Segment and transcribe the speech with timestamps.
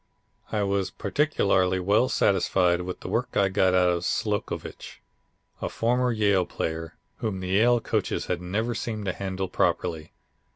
[0.51, 4.99] I was particularly well satisfied with the work I got out of Slocovitch,
[5.61, 10.11] a former Yale player, whom the Yale coaches had never seemed to handle properly.